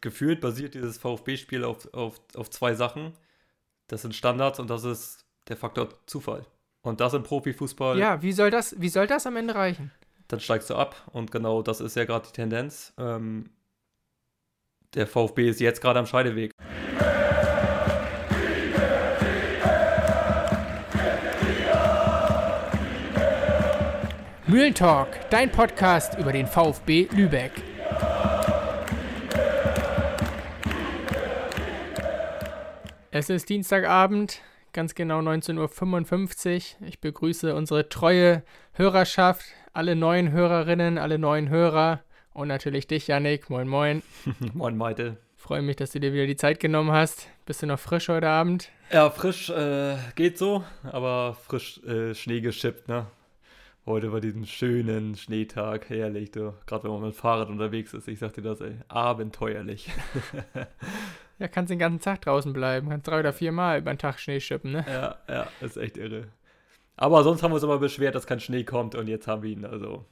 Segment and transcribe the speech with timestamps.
[0.00, 3.12] gefühlt basiert dieses VfB-Spiel auf, auf, auf zwei Sachen.
[3.86, 6.46] Das sind Standards und das ist der Faktor Zufall.
[6.82, 7.98] Und das im Profifußball.
[7.98, 9.90] Ja, wie soll das, wie soll das am Ende reichen?
[10.28, 12.92] Dann steigst du ab und genau das ist ja gerade die Tendenz.
[12.98, 13.50] Ähm,
[14.94, 16.52] der VfB ist jetzt gerade am Scheideweg.
[24.46, 27.52] Mühlentalk, dein Podcast über den VfB Lübeck.
[33.12, 34.40] Es ist Dienstagabend,
[34.72, 36.86] ganz genau 19.55 Uhr.
[36.86, 43.50] Ich begrüße unsere treue Hörerschaft, alle neuen Hörerinnen, alle neuen Hörer und natürlich dich, Yannick.
[43.50, 44.04] Moin, moin.
[44.54, 45.16] moin, Meite.
[45.34, 47.26] Freue mich, dass du dir wieder die Zeit genommen hast.
[47.46, 48.70] Bist du noch frisch heute Abend?
[48.92, 53.06] Ja, frisch äh, geht so, aber frisch äh, Schnee geschippt, ne?
[53.86, 56.54] Heute bei diesem schönen Schneetag, herrlich, du.
[56.64, 59.90] Gerade wenn man mit dem Fahrrad unterwegs ist, ich sag dir das, ey, abenteuerlich.
[61.40, 62.90] Ja, kannst den ganzen Tag draußen bleiben.
[62.90, 64.84] Kannst drei oder vier Mal über den Tag Schnee schippen, ne?
[64.86, 66.28] Ja, ja, ist echt irre.
[66.96, 69.50] Aber sonst haben wir uns immer beschwert, dass kein Schnee kommt und jetzt haben wir
[69.50, 70.04] ihn, also.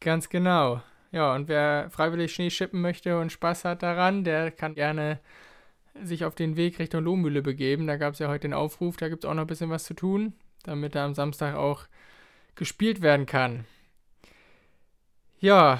[0.00, 0.82] Ganz genau.
[1.10, 5.20] Ja, und wer freiwillig Schnee schippen möchte und Spaß hat daran, der kann gerne
[6.02, 7.86] sich auf den Weg Richtung Lohmühle begeben.
[7.86, 9.84] Da gab es ja heute den Aufruf, da gibt es auch noch ein bisschen was
[9.84, 11.84] zu tun, damit da am Samstag auch
[12.56, 13.64] gespielt werden kann.
[15.38, 15.78] Ja,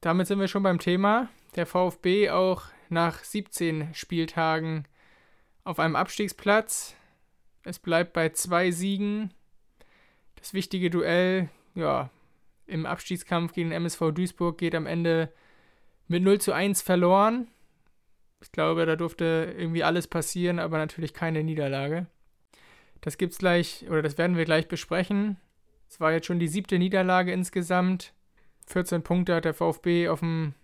[0.00, 1.28] damit sind wir schon beim Thema.
[1.56, 4.86] Der VfB auch nach 17 Spieltagen
[5.64, 6.94] auf einem Abstiegsplatz.
[7.62, 9.32] Es bleibt bei zwei Siegen.
[10.36, 12.10] Das wichtige Duell, ja,
[12.66, 15.32] im Abstiegskampf gegen MSV Duisburg geht am Ende
[16.06, 17.48] mit 0 zu 1 verloren.
[18.40, 22.06] Ich glaube, da durfte irgendwie alles passieren, aber natürlich keine Niederlage.
[23.00, 25.38] Das gibt's gleich, oder das werden wir gleich besprechen.
[25.88, 28.12] Es war jetzt schon die siebte Niederlage insgesamt.
[28.66, 30.54] 14 Punkte hat der VfB auf dem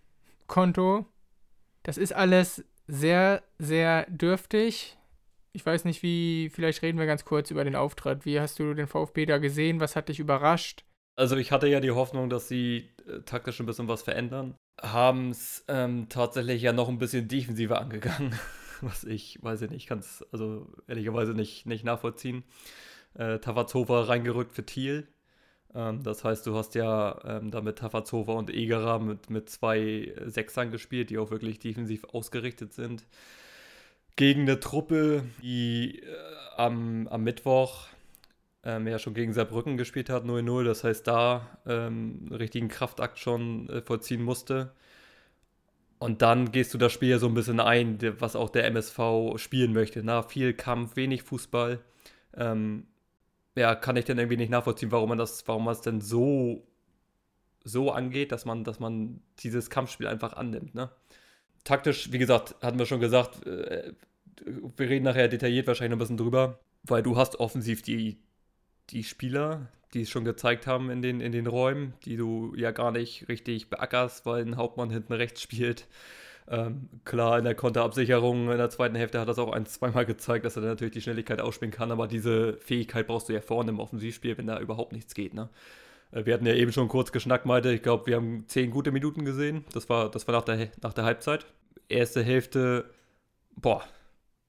[0.46, 1.06] Konto.
[1.84, 4.96] Das ist alles sehr, sehr dürftig.
[5.52, 8.24] Ich weiß nicht, wie, vielleicht reden wir ganz kurz über den Auftritt.
[8.24, 9.78] Wie hast du den VfB da gesehen?
[9.78, 10.84] Was hat dich überrascht?
[11.16, 14.56] Also ich hatte ja die Hoffnung, dass sie äh, taktisch ein bisschen was verändern.
[14.82, 18.34] Haben es ähm, tatsächlich ja noch ein bisschen defensiver angegangen.
[18.80, 22.44] was ich, weiß ich nicht, kann es also ehrlicherweise nicht, nicht nachvollziehen.
[23.14, 25.06] Äh, Tavazova reingerückt für Thiel.
[25.74, 30.12] Ähm, das heißt, du hast ja ähm, da mit Tafazova und Egerer mit, mit zwei
[30.26, 33.04] Sechsern gespielt, die auch wirklich defensiv ausgerichtet sind.
[34.16, 36.06] Gegen eine Truppe, die äh,
[36.56, 37.88] am, am Mittwoch
[38.64, 40.64] ähm, ja schon gegen Saarbrücken gespielt hat, 0-0.
[40.64, 44.72] Das heißt, da ähm, einen richtigen Kraftakt schon äh, vollziehen musste.
[45.98, 48.98] Und dann gehst du das Spiel ja so ein bisschen ein, was auch der MSV
[49.36, 50.02] spielen möchte.
[50.02, 51.80] Na, viel Kampf, wenig Fußball.
[52.36, 52.86] Ähm,
[53.56, 56.66] ja, kann ich dann irgendwie nicht nachvollziehen, warum man das, warum man es denn so,
[57.62, 60.90] so angeht, dass man, dass man dieses Kampfspiel einfach annimmt, ne?
[61.64, 63.92] Taktisch, wie gesagt, hatten wir schon gesagt, äh,
[64.76, 68.18] wir reden nachher detailliert wahrscheinlich noch ein bisschen drüber, weil du hast offensiv die,
[68.90, 72.72] die Spieler, die es schon gezeigt haben in den, in den Räumen, die du ja
[72.72, 75.86] gar nicht richtig beackerst, weil ein Hauptmann hinten rechts spielt.
[76.46, 80.44] Ähm, klar, in der Konterabsicherung in der zweiten Hälfte hat das auch ein, zweimal gezeigt,
[80.44, 83.80] dass er natürlich die Schnelligkeit ausspielen kann, aber diese Fähigkeit brauchst du ja vorne im
[83.80, 85.32] Offensivspiel, wenn da überhaupt nichts geht.
[85.32, 85.48] Ne?
[86.12, 88.92] Äh, wir hatten ja eben schon kurz geschnackt, meinte, ich glaube, wir haben zehn gute
[88.92, 89.64] Minuten gesehen.
[89.72, 91.46] Das war, das war nach, der, nach der Halbzeit.
[91.88, 92.90] Erste Hälfte,
[93.56, 93.82] boah,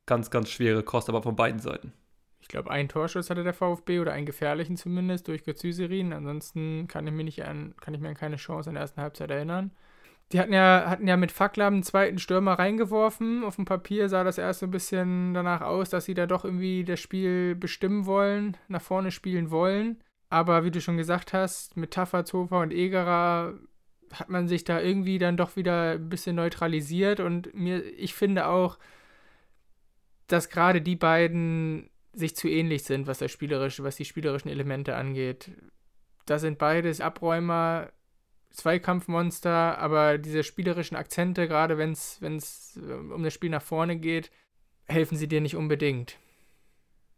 [0.05, 1.93] ganz, ganz schwere Kost, aber von beiden Seiten.
[2.41, 6.13] Ich glaube, einen Torschuss hatte der VfB oder einen gefährlichen zumindest durch Götziserin.
[6.13, 9.01] Ansonsten kann ich, mich nicht an, kann ich mir an keine Chance in der ersten
[9.01, 9.71] Halbzeit erinnern.
[10.31, 13.43] Die hatten ja, hatten ja mit Fackler einen zweiten Stürmer reingeworfen.
[13.43, 16.45] Auf dem Papier sah das erst so ein bisschen danach aus, dass sie da doch
[16.45, 20.01] irgendwie das Spiel bestimmen wollen, nach vorne spielen wollen.
[20.29, 23.53] Aber wie du schon gesagt hast, mit Tafferzofer und Egerer
[24.13, 27.19] hat man sich da irgendwie dann doch wieder ein bisschen neutralisiert.
[27.19, 28.79] Und mir, ich finde auch,
[30.27, 34.95] dass gerade die beiden sich zu ähnlich sind, was das spielerische, was die spielerischen Elemente
[34.95, 35.51] angeht.
[36.25, 37.91] Da sind beides Abräumer,
[38.55, 42.19] Zweikampfmonster, aber diese spielerischen Akzente, gerade wenn es
[42.77, 44.31] ähm, um das Spiel nach vorne geht,
[44.85, 46.17] helfen sie dir nicht unbedingt.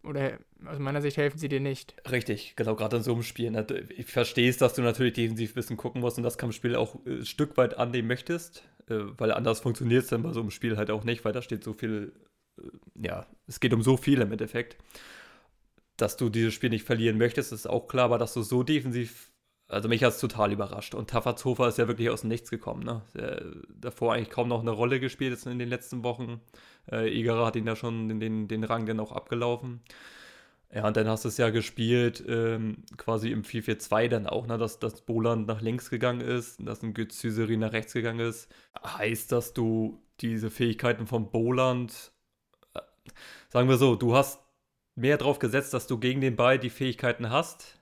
[0.03, 1.95] Oder aus meiner Sicht helfen sie dir nicht.
[2.09, 3.65] Richtig, genau, gerade in so einem Spiel.
[3.97, 6.95] Ich verstehe es, dass du natürlich defensiv ein bisschen gucken musst und das Kampfspiel auch
[7.05, 10.51] äh, ein Stück weit annehmen möchtest, äh, weil anders funktioniert es dann bei so einem
[10.51, 12.13] Spiel halt auch nicht, weil da steht so viel,
[12.57, 14.77] äh, ja, es geht um so viel im Endeffekt.
[15.97, 19.31] Dass du dieses Spiel nicht verlieren möchtest, ist auch klar, aber dass du so defensiv
[19.69, 20.95] also mich hat es total überrascht.
[20.95, 22.83] Und Tafazhofer ist ja wirklich aus dem Nichts gekommen.
[22.83, 23.01] Ne?
[23.15, 26.41] Der, davor eigentlich kaum noch eine Rolle gespielt jetzt in den letzten Wochen.
[26.91, 29.81] Äh, Igara hat ihn da schon den, den, den Rang dann auch abgelaufen.
[30.73, 34.57] Ja, und dann hast du es ja gespielt, ähm, quasi im 4-4-2 dann auch, ne?
[34.57, 38.49] dass, dass Boland nach links gegangen ist, dass ein Gützüseri nach rechts gegangen ist.
[38.85, 42.11] Heißt, dass du diese Fähigkeiten von Boland,
[42.73, 42.81] äh,
[43.49, 44.41] sagen wir so, du hast
[44.95, 47.76] mehr drauf gesetzt, dass du gegen den Ball die Fähigkeiten hast.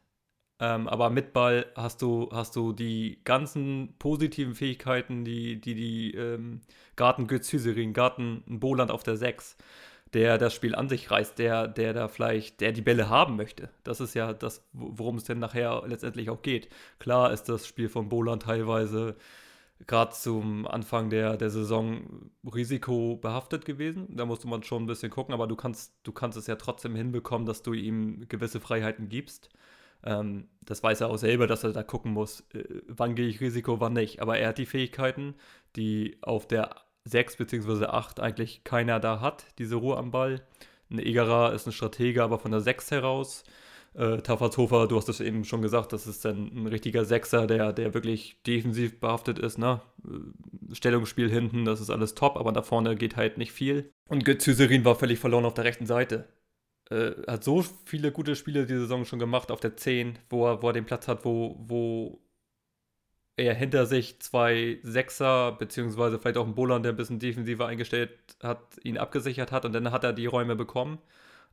[0.59, 6.13] Ähm, aber mit Ball hast du, hast du die ganzen positiven Fähigkeiten, die die, die
[6.15, 6.61] ähm,
[6.95, 9.57] Garten Götz Hüsering, Garten Boland auf der 6,
[10.13, 13.69] der das Spiel an sich reißt, der, der da vielleicht, der die Bälle haben möchte.
[13.83, 16.69] Das ist ja das, worum es denn nachher letztendlich auch geht.
[16.99, 19.17] Klar ist das Spiel von Boland teilweise
[19.87, 24.07] gerade zum Anfang der, der Saison risikobehaftet gewesen.
[24.15, 26.95] Da musste man schon ein bisschen gucken, aber du kannst, du kannst es ja trotzdem
[26.95, 29.49] hinbekommen, dass du ihm gewisse Freiheiten gibst.
[30.03, 33.41] Ähm, das weiß er auch selber, dass er da gucken muss, äh, wann gehe ich
[33.41, 34.21] Risiko, wann nicht.
[34.21, 35.35] Aber er hat die Fähigkeiten,
[35.75, 36.75] die auf der
[37.05, 37.85] 6 bzw.
[37.85, 40.41] 8 eigentlich keiner da hat, diese Ruhe am Ball.
[40.89, 43.43] Ein Egerer ist ein Stratege, aber von der 6 heraus.
[43.93, 47.71] Äh, Tafferthofer, du hast es eben schon gesagt, das ist dann ein richtiger Sechser, der,
[47.71, 49.57] der wirklich defensiv behaftet ist.
[49.57, 49.81] Ne?
[50.03, 53.89] Äh, Stellungsspiel hinten, das ist alles top, aber da vorne geht halt nicht viel.
[54.09, 56.27] Und Götz war völlig verloren auf der rechten Seite.
[56.89, 60.61] Äh, hat so viele gute Spiele die Saison schon gemacht auf der 10, wo er,
[60.61, 62.21] wo er den Platz hat, wo, wo
[63.37, 68.11] er hinter sich zwei Sechser, beziehungsweise vielleicht auch einen Bolan, der ein bisschen defensiver eingestellt
[68.41, 70.99] hat, ihn abgesichert hat und dann hat er die Räume bekommen.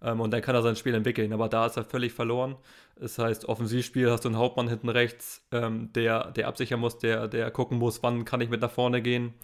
[0.03, 1.33] Ähm, und dann kann er sein Spiel entwickeln.
[1.33, 2.57] Aber da ist er völlig verloren.
[2.97, 7.29] Das heißt, Offensivspiel hast du einen Hauptmann hinten rechts, ähm, der, der absichern muss, der,
[7.29, 9.35] der gucken muss, wann kann ich mit nach vorne gehen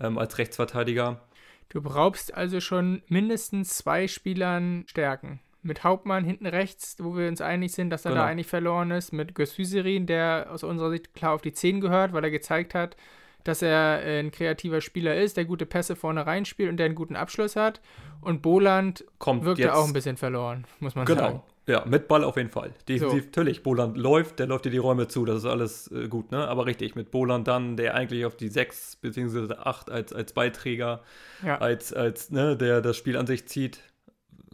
[0.00, 1.20] ähm, als Rechtsverteidiger.
[1.68, 5.40] Du brauchst also schon mindestens zwei Spielern Stärken.
[5.62, 8.22] Mit Hauptmann hinten rechts, wo wir uns einig sind, dass er genau.
[8.22, 9.12] da eigentlich verloren ist.
[9.12, 12.96] Mit Gösüserin, der aus unserer Sicht klar auf die 10 gehört, weil er gezeigt hat,
[13.44, 16.94] dass er äh, ein kreativer Spieler ist, der gute Pässe vorne reinspielt und der einen
[16.94, 17.80] guten Abschluss hat.
[18.20, 21.20] Und Boland Kommt wirkt ja auch ein bisschen verloren, muss man genau.
[21.20, 21.42] sagen.
[21.66, 22.74] Ja, mit Ball auf jeden Fall.
[22.88, 23.26] Defensiv, so.
[23.26, 23.62] natürlich.
[23.62, 26.46] Boland läuft, der läuft dir die Räume zu, das ist alles äh, gut, ne?
[26.46, 29.54] Aber richtig, mit Boland dann, der eigentlich auf die 6 bzw.
[29.54, 31.02] 8 als, als Beiträger,
[31.44, 31.58] ja.
[31.58, 33.80] als, als, ne, der das Spiel an sich zieht.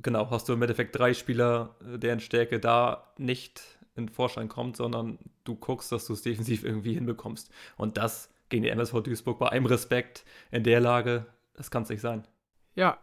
[0.02, 3.60] Genau, hast du im Endeffekt drei Spieler, äh, deren Stärke da nicht
[3.96, 7.50] in Vorschein kommt, sondern du guckst, dass du es defensiv irgendwie hinbekommst.
[7.76, 11.88] Und das gegen die MSV Duisburg bei einem Respekt in der Lage, das kann es
[11.88, 12.24] nicht sein.
[12.74, 12.98] Ja,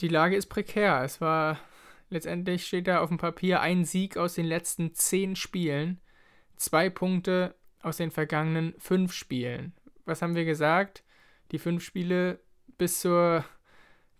[0.00, 1.02] die Lage ist prekär.
[1.04, 1.58] Es war
[2.10, 6.00] letztendlich steht da auf dem Papier ein Sieg aus den letzten zehn Spielen,
[6.56, 9.72] zwei Punkte aus den vergangenen fünf Spielen.
[10.04, 11.04] Was haben wir gesagt?
[11.52, 12.40] Die fünf Spiele
[12.78, 13.44] bis zur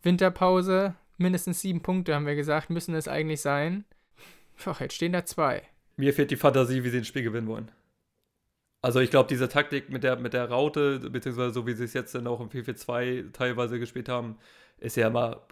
[0.03, 3.85] Winterpause, mindestens sieben Punkte, haben wir gesagt, müssen es eigentlich sein.
[4.65, 5.63] Ach, jetzt stehen da zwei.
[5.97, 7.71] Mir fehlt die Fantasie, wie sie ein Spiel gewinnen wollen.
[8.83, 11.93] Also ich glaube, diese Taktik mit der, mit der Raute, beziehungsweise so wie sie es
[11.93, 14.39] jetzt dann auch im 4-4-2 teilweise gespielt haben,
[14.79, 15.47] ist ja immer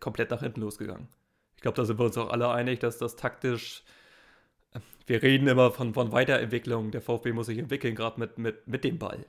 [0.00, 1.08] komplett nach hinten losgegangen.
[1.56, 3.82] Ich glaube, da sind wir uns auch alle einig, dass das taktisch,
[4.72, 8.66] äh, wir reden immer von, von Weiterentwicklung, der VfB muss sich entwickeln, gerade mit, mit,
[8.66, 9.26] mit dem Ball.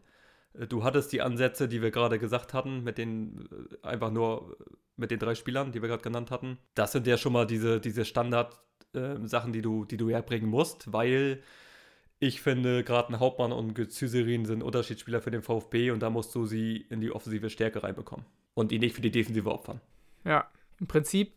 [0.54, 3.48] Äh, du hattest die Ansätze, die wir gerade gesagt hatten, mit den
[3.82, 4.58] einfach nur
[4.98, 6.58] mit den drei Spielern, die wir gerade genannt hatten.
[6.74, 10.92] Das sind ja schon mal diese, diese Standard-Sachen, äh, die, du, die du herbringen musst,
[10.92, 11.44] weil
[12.20, 16.34] ich finde, gerade ein Hauptmann und Züserin sind Unterschiedsspieler für den VfB und da musst
[16.34, 18.26] du sie in die offensive Stärke reinbekommen
[18.56, 19.82] und die nicht für die Defensive opfern.
[20.26, 21.34] Ja, im Prinzip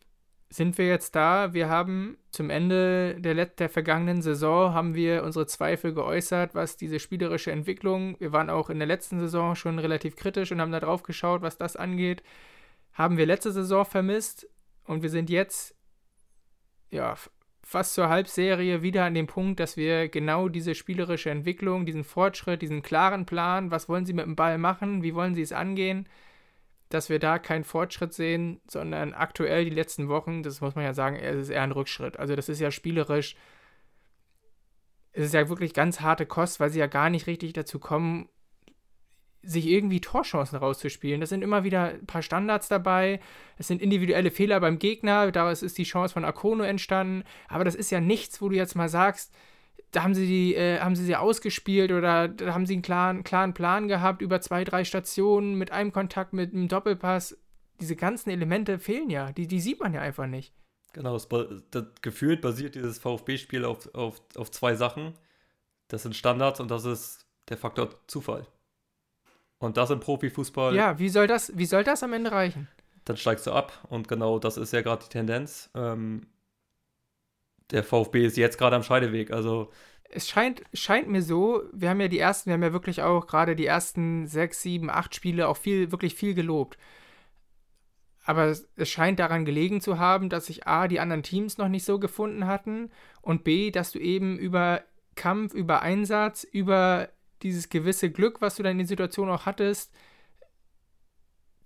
[0.52, 1.54] sind wir jetzt da.
[1.54, 6.98] Wir haben zum Ende der, der vergangenen Saison haben wir unsere Zweifel geäußert, was diese
[6.98, 10.80] spielerische Entwicklung, wir waren auch in der letzten Saison schon relativ kritisch und haben da
[10.80, 12.24] drauf geschaut, was das angeht.
[12.92, 14.48] Haben wir letzte Saison vermisst
[14.84, 15.76] und wir sind jetzt
[16.90, 17.14] ja,
[17.62, 22.62] fast zur Halbserie wieder an dem Punkt, dass wir genau diese spielerische Entwicklung, diesen Fortschritt,
[22.62, 26.08] diesen klaren Plan, was wollen sie mit dem Ball machen, wie wollen sie es angehen,
[26.90, 30.92] dass wir da keinen Fortschritt sehen, sondern aktuell die letzten Wochen, das muss man ja
[30.92, 32.18] sagen, es ist eher ein Rückschritt.
[32.18, 33.36] Also das ist ja spielerisch,
[35.12, 38.28] es ist ja wirklich ganz harte Kost, weil sie ja gar nicht richtig dazu kommen,
[39.42, 41.20] sich irgendwie Torchancen rauszuspielen.
[41.20, 43.20] Das sind immer wieder ein paar Standards dabei.
[43.56, 45.30] Es sind individuelle Fehler beim Gegner.
[45.32, 47.24] Daraus ist die Chance von Akono entstanden.
[47.48, 49.32] Aber das ist ja nichts, wo du jetzt mal sagst,
[49.92, 53.24] da haben sie die, äh, haben sie sie ausgespielt oder da haben sie einen klaren,
[53.24, 57.36] klaren Plan gehabt über zwei, drei Stationen mit einem Kontakt, mit einem Doppelpass.
[57.80, 59.32] Diese ganzen Elemente fehlen ja.
[59.32, 60.54] Die, die sieht man ja einfach nicht.
[60.92, 61.28] Genau, das,
[61.70, 65.14] das gefühlt basiert dieses VfB-Spiel auf, auf, auf zwei Sachen.
[65.88, 68.46] Das sind Standards und das ist der Faktor Zufall.
[69.58, 70.74] Und das im Profifußball.
[70.74, 72.68] Ja, wie soll das, wie soll das am Ende reichen?
[73.04, 75.70] Dann steigst du ab und genau das ist ja gerade die Tendenz.
[75.74, 76.26] Ähm,
[77.72, 79.30] der VfB ist jetzt gerade am Scheideweg.
[79.30, 79.70] Also
[80.10, 83.26] es scheint, scheint mir so, wir haben ja die ersten, wir haben ja wirklich auch
[83.26, 86.78] gerade die ersten sechs, sieben, acht Spiele auch viel, wirklich viel gelobt.
[88.24, 91.84] Aber es, scheint daran gelegen zu haben, dass sich A, die anderen Teams noch nicht
[91.84, 92.90] so gefunden hatten
[93.22, 94.82] und B, dass du eben über
[95.14, 97.08] Kampf, über Einsatz, über
[97.42, 99.92] dieses gewisse Glück, was du dann in der Situation auch hattest,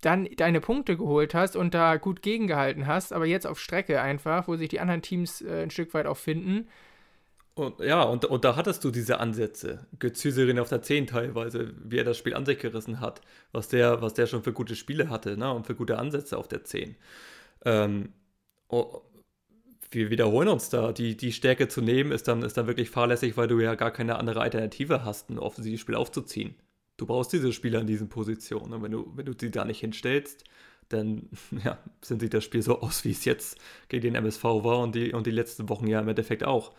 [0.05, 4.47] dann deine Punkte geholt hast und da gut gegengehalten hast, aber jetzt auf Strecke einfach,
[4.47, 6.67] wo sich die anderen Teams äh, ein Stück weit auch finden.
[7.55, 9.87] Und, ja, und, und da hattest du diese Ansätze.
[9.97, 13.21] Götziserin auf der 10 teilweise, wie er das Spiel an sich gerissen hat,
[13.53, 15.51] was der, was der schon für gute Spiele hatte ne?
[15.51, 16.95] und für gute Ansätze auf der 10.
[17.63, 18.13] Ähm,
[18.67, 19.01] oh,
[19.89, 20.91] wir wiederholen uns da.
[20.91, 23.91] Die, die Stärke zu nehmen ist dann, ist dann wirklich fahrlässig, weil du ja gar
[23.91, 26.55] keine andere Alternative hast, ein offensives Spiel aufzuziehen.
[26.97, 28.73] Du brauchst diese Spieler in diesen Positionen.
[28.73, 30.43] Und wenn du, wenn du sie da nicht hinstellst,
[30.89, 31.29] dann
[31.63, 33.57] ja, sieht das Spiel so aus, wie es jetzt
[33.89, 36.73] gegen den MSV war und die, und die letzten Wochen ja im Endeffekt auch.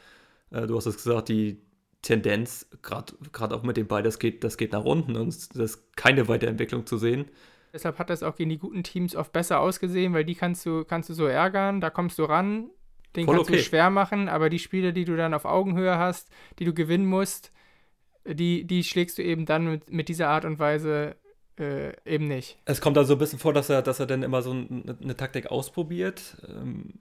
[0.51, 1.61] Äh, du hast es gesagt, die
[2.03, 5.97] Tendenz, gerade auch mit dem Ball, das geht, das geht nach unten und es ist
[5.97, 7.27] keine Weiterentwicklung zu sehen.
[7.73, 10.85] Deshalb hat das auch gegen die guten Teams oft besser ausgesehen, weil die kannst du,
[10.85, 12.71] kannst du so ärgern, da kommst du ran,
[13.17, 13.59] den Voll kannst okay.
[13.59, 17.07] du schwer machen, aber die Spiele, die du dann auf Augenhöhe hast, die du gewinnen
[17.07, 17.53] musst,
[18.35, 21.17] die, die schlägst du eben dann mit, mit dieser Art und Weise
[21.59, 22.59] äh, eben nicht.
[22.65, 24.97] Es kommt da so ein bisschen vor, dass er, dass er dann immer so eine,
[25.01, 26.37] eine Taktik ausprobiert.
[26.49, 26.95] Ähm,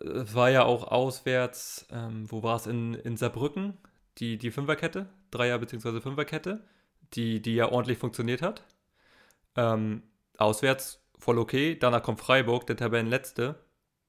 [0.00, 3.76] es war ja auch auswärts, ähm, wo war es, in, in Saarbrücken,
[4.18, 6.00] die, die Fünferkette, Dreier- bzw.
[6.00, 6.64] Fünferkette,
[7.14, 8.64] die, die ja ordentlich funktioniert hat.
[9.56, 10.02] Ähm,
[10.36, 13.56] auswärts voll okay, danach kommt Freiburg, der Tabellenletzte,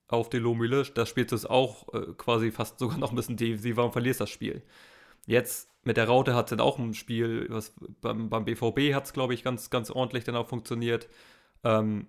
[0.07, 3.37] auf die Lohmühle, da spielst du es auch äh, quasi fast sogar noch ein bisschen
[3.37, 4.63] defensiver und verlierst das Spiel.
[5.29, 9.05] Jetzt mit der Raute hat es dann auch ein Spiel, was beim, beim BVB hat
[9.05, 11.07] es, glaube ich, ganz, ganz ordentlich dann auch funktioniert.
[11.63, 12.07] Ähm,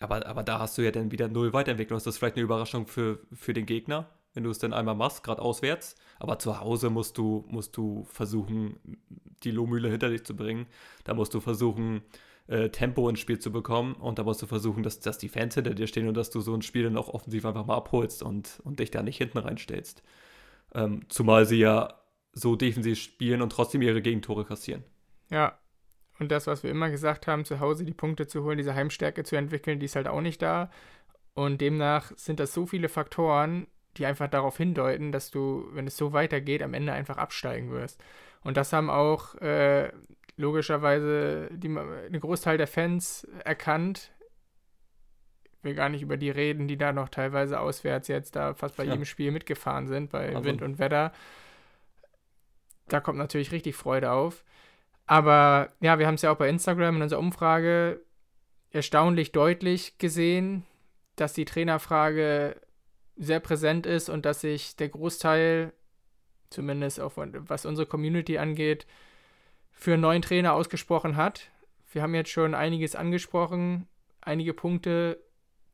[0.00, 1.98] aber, aber da hast du ja dann wieder null Weiterentwicklung.
[1.98, 5.22] Das ist vielleicht eine Überraschung für, für den Gegner, wenn du es dann einmal machst,
[5.22, 5.94] gerade auswärts.
[6.18, 8.80] Aber zu Hause musst du, musst du versuchen,
[9.42, 10.68] die Lohmühle hinter dich zu bringen.
[11.04, 12.00] Da musst du versuchen,
[12.46, 13.92] äh, Tempo ins Spiel zu bekommen.
[13.92, 16.40] Und da musst du versuchen, dass, dass die Fans hinter dir stehen und dass du
[16.40, 19.36] so ein Spiel dann auch offensiv einfach mal abholst und, und dich da nicht hinten
[19.36, 20.02] reinstellst.
[20.74, 21.94] Ähm, zumal sie ja
[22.32, 24.84] so defensiv spielen und trotzdem ihre Gegentore kassieren.
[25.30, 25.58] Ja,
[26.18, 29.24] und das, was wir immer gesagt haben, zu Hause die Punkte zu holen, diese Heimstärke
[29.24, 30.70] zu entwickeln, die ist halt auch nicht da.
[31.34, 35.96] Und demnach sind das so viele Faktoren, die einfach darauf hindeuten, dass du, wenn es
[35.96, 38.02] so weitergeht, am Ende einfach absteigen wirst.
[38.42, 39.92] Und das haben auch äh,
[40.36, 44.12] logischerweise die, ein Großteil der Fans erkannt.
[45.62, 48.84] Will gar nicht über die reden, die da noch teilweise auswärts jetzt da fast bei
[48.84, 48.92] ja.
[48.92, 50.44] jedem Spiel mitgefahren sind, bei also.
[50.44, 51.12] Wind und Wetter.
[52.86, 54.44] Da kommt natürlich richtig Freude auf.
[55.06, 58.00] Aber ja, wir haben es ja auch bei Instagram in unserer Umfrage
[58.70, 60.64] erstaunlich deutlich gesehen,
[61.16, 62.56] dass die Trainerfrage
[63.16, 65.72] sehr präsent ist und dass sich der Großteil,
[66.50, 68.86] zumindest auch was unsere Community angeht,
[69.72, 71.50] für einen neuen Trainer ausgesprochen hat.
[71.92, 73.88] Wir haben jetzt schon einiges angesprochen,
[74.20, 75.18] einige Punkte,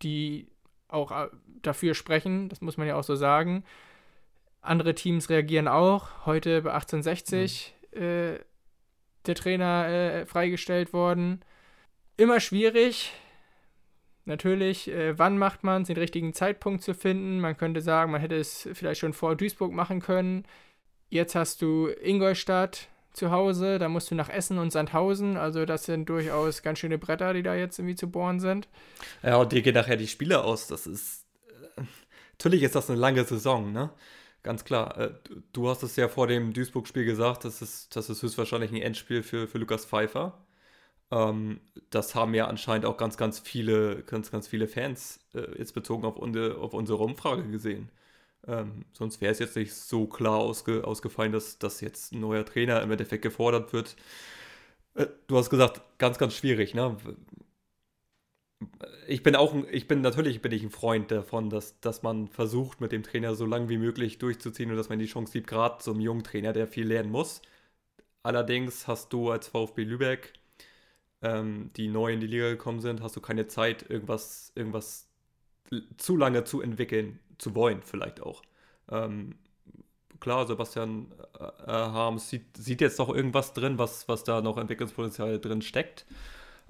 [0.03, 0.49] die
[0.89, 1.29] auch äh,
[1.63, 3.65] dafür sprechen, das muss man ja auch so sagen.
[4.61, 6.27] Andere Teams reagieren auch.
[6.27, 8.03] Heute bei 1860 mhm.
[8.03, 8.39] äh,
[9.27, 11.41] der Trainer äh, freigestellt worden.
[12.17, 13.13] Immer schwierig.
[14.27, 17.41] Natürlich, äh, wann macht man es, den richtigen Zeitpunkt zu finden.
[17.41, 20.45] Man könnte sagen, man hätte es vielleicht schon vor Duisburg machen können.
[21.11, 23.79] Jetzt hast du Ingolstadt, zu Hause.
[23.79, 25.37] Da musst du nach Essen und Sandhausen.
[25.37, 28.69] Also das sind durchaus ganz schöne Bretter, die da jetzt irgendwie zu bohren sind.
[29.23, 30.67] Ja, und dir gehen nachher die Spiele aus.
[30.67, 31.25] Das ist.
[31.77, 31.83] Äh,
[32.33, 33.91] natürlich ist das eine lange Saison, ne?
[34.43, 34.99] Ganz klar.
[34.99, 35.11] Äh,
[35.53, 39.23] du hast es ja vor dem Duisburg-Spiel gesagt, das ist, das ist höchstwahrscheinlich ein Endspiel
[39.23, 40.45] für, für Lukas Pfeiffer.
[41.11, 45.75] Ähm, das haben ja anscheinend auch ganz, ganz viele, ganz, ganz viele Fans äh, jetzt
[45.75, 47.91] bezogen auf, unsere, auf unsere Umfrage gesehen.
[48.47, 52.45] Ähm, sonst wäre es jetzt nicht so klar ausge, ausgefallen, dass, dass jetzt ein neuer
[52.45, 53.97] Trainer im Endeffekt gefordert wird.
[54.95, 56.97] Äh, du hast gesagt, ganz, ganz schwierig, ne?
[59.07, 62.81] Ich bin auch, ich bin natürlich bin ich ein Freund davon, dass, dass man versucht,
[62.81, 65.83] mit dem Trainer so lange wie möglich durchzuziehen und dass man die Chance gibt, gerade
[65.83, 67.43] so einem jungen Trainer, der viel lernen muss.
[68.23, 70.35] Allerdings hast du als VfB Lübeck,
[71.23, 75.09] ähm, die neu in die Liga gekommen sind, hast du keine Zeit, irgendwas, irgendwas
[75.99, 78.43] zu lange zu entwickeln zu wollen, vielleicht auch.
[78.91, 79.37] Ähm,
[80.21, 84.59] klar, Sebastian äh, äh, Harms sieht, sieht, jetzt noch irgendwas drin, was, was da noch
[84.59, 86.07] Entwicklungspotenzial drin steckt.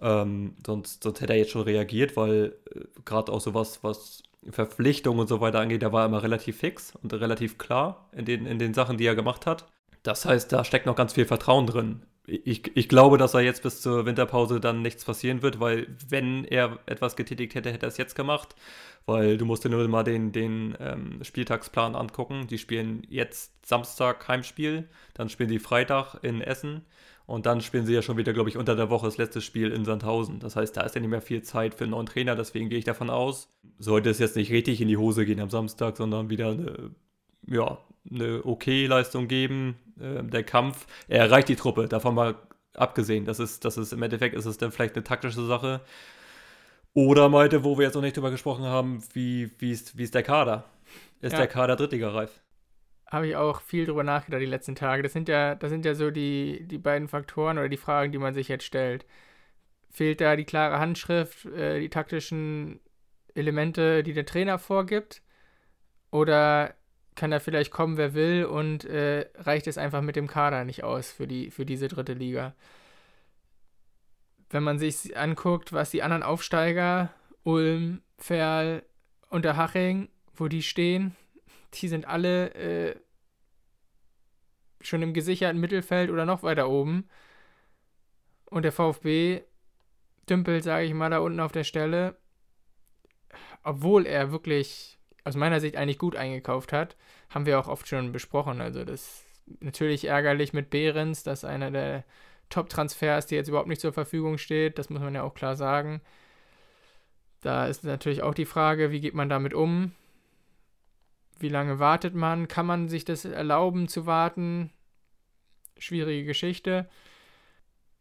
[0.01, 5.21] Ähm, sonst, sonst hätte er jetzt schon reagiert, weil äh, gerade auch sowas, was Verpflichtungen
[5.21, 8.59] und so weiter angeht, der war immer relativ fix und relativ klar in den, in
[8.59, 9.67] den Sachen, die er gemacht hat.
[10.03, 12.03] Das heißt, da steckt noch ganz viel Vertrauen drin.
[12.27, 16.45] Ich, ich glaube, dass er jetzt bis zur Winterpause dann nichts passieren wird, weil wenn
[16.45, 18.55] er etwas getätigt hätte, hätte er es jetzt gemacht
[19.07, 22.47] weil du musst dir nur mal den, den ähm, Spieltagsplan angucken.
[22.49, 26.83] Die spielen jetzt Samstag Heimspiel, dann spielen sie Freitag in Essen
[27.27, 29.73] und dann spielen sie ja schon wieder, glaube ich, unter der Woche das letzte Spiel
[29.73, 30.41] in Sandhausen.
[30.41, 32.79] Das heißt, da ist ja nicht mehr viel Zeit für einen neuen Trainer, deswegen gehe
[32.79, 36.31] ich davon aus, sollte es jetzt nicht richtig in die Hose gehen am Samstag, sondern
[36.31, 36.91] wieder eine,
[37.47, 37.79] ja,
[38.11, 39.77] eine okay Leistung geben.
[40.01, 42.37] Äh, der Kampf, er erreicht die Truppe, davon mal
[42.75, 43.25] abgesehen.
[43.25, 45.81] Das ist, das ist im Endeffekt ist es dann vielleicht eine taktische Sache.
[46.93, 50.15] Oder meinte, wo wir jetzt noch nicht drüber gesprochen haben, wie, wie, ist, wie ist
[50.15, 50.65] der Kader?
[51.21, 51.39] Ist ja.
[51.39, 52.41] der Kader drittligareif?
[53.07, 55.03] Habe ich auch viel drüber nachgedacht die letzten Tage.
[55.03, 58.19] Das sind ja, das sind ja so die, die beiden Faktoren oder die Fragen, die
[58.19, 59.07] man sich jetzt stellt.
[59.91, 62.81] Fehlt da die klare Handschrift, äh, die taktischen
[63.35, 65.23] Elemente, die der Trainer vorgibt?
[66.11, 66.75] Oder
[67.15, 70.83] kann da vielleicht kommen, wer will und äh, reicht es einfach mit dem Kader nicht
[70.83, 72.55] aus für, die, für diese dritte Liga?
[74.51, 77.11] Wenn man sich anguckt, was die anderen Aufsteiger,
[77.45, 78.83] Ulm, Ferl
[79.29, 81.15] und der Haching, wo die stehen,
[81.75, 82.97] die sind alle äh,
[84.81, 87.09] schon im gesicherten Mittelfeld oder noch weiter oben.
[88.47, 89.43] Und der VfB
[90.29, 92.17] dümpelt, sage ich mal, da unten auf der Stelle.
[93.63, 96.97] Obwohl er wirklich aus meiner Sicht eigentlich gut eingekauft hat,
[97.31, 98.61] haben wir auch oft schon besprochen.
[98.61, 99.01] Also das
[99.47, 102.05] ist natürlich ärgerlich mit Behrens, dass einer der
[102.51, 106.01] Top-Transfers, die jetzt überhaupt nicht zur Verfügung steht, das muss man ja auch klar sagen.
[107.41, 109.93] Da ist natürlich auch die Frage, wie geht man damit um?
[111.39, 112.49] Wie lange wartet man?
[112.49, 114.71] Kann man sich das erlauben zu warten?
[115.79, 116.89] Schwierige Geschichte.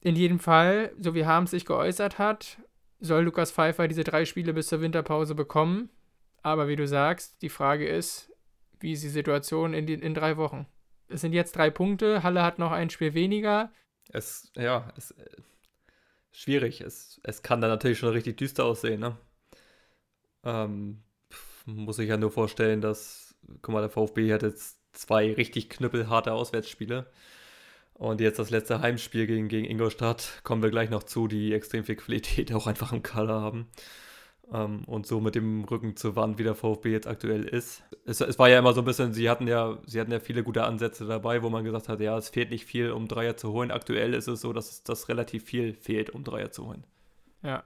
[0.02, 2.58] In jedem Fall, so wie Harms sich geäußert hat,
[3.00, 5.90] soll Lukas Pfeiffer diese drei Spiele bis zur Winterpause bekommen.
[6.44, 8.32] Aber wie du sagst, die Frage ist,
[8.80, 10.68] wie ist die Situation in, die, in drei Wochen?
[11.08, 13.72] Es sind jetzt drei Punkte, Halle hat noch ein Spiel weniger.
[14.10, 15.26] Es, ja, es äh,
[16.32, 16.82] schwierig.
[16.82, 19.18] Es, es kann dann natürlich schon richtig düster aussehen, ne?
[20.44, 21.02] Ähm,
[21.66, 26.34] muss ich ja nur vorstellen, dass, guck mal, der VfB hat jetzt zwei richtig knüppelharte
[26.34, 27.10] Auswärtsspiele.
[27.94, 31.86] Und jetzt das letzte Heimspiel gegen, gegen Ingolstadt, kommen wir gleich noch zu, die extrem
[31.86, 33.68] viel Qualität auch einfach im Kader haben.
[34.52, 37.84] Ähm, und so mit dem Rücken zur Wand, wie der VfB jetzt aktuell ist.
[38.06, 40.44] Es, es, war ja immer so ein bisschen, sie hatten ja, sie hatten ja viele
[40.44, 43.52] gute Ansätze dabei, wo man gesagt hat, ja, es fehlt nicht viel, um Dreier zu
[43.52, 43.72] holen.
[43.72, 46.84] Aktuell ist es so, dass das relativ viel fehlt, um Dreier zu holen.
[47.42, 47.64] Ja.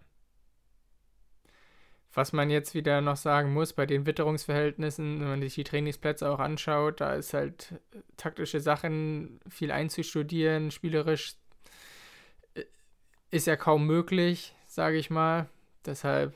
[2.13, 6.29] Was man jetzt wieder noch sagen muss, bei den Witterungsverhältnissen, wenn man sich die Trainingsplätze
[6.29, 11.35] auch anschaut, da ist halt äh, taktische Sachen viel einzustudieren, spielerisch
[12.55, 12.63] äh,
[13.29, 15.47] ist ja kaum möglich, sage ich mal.
[15.85, 16.33] Deshalb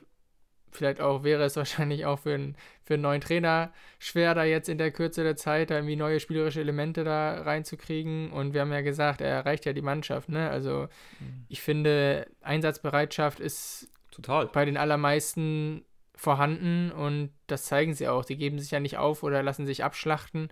[0.71, 4.69] vielleicht auch wäre es wahrscheinlich auch für einen, für einen neuen Trainer schwer, da jetzt
[4.69, 8.31] in der Kürze der Zeit da irgendwie neue spielerische Elemente da reinzukriegen.
[8.31, 10.49] Und wir haben ja gesagt, er erreicht ja die Mannschaft, ne?
[10.49, 10.87] Also
[11.19, 11.45] mhm.
[11.47, 18.23] ich finde, Einsatzbereitschaft ist total bei den allermeisten vorhanden und das zeigen sie auch.
[18.23, 20.51] Sie geben sich ja nicht auf oder lassen sich abschlachten.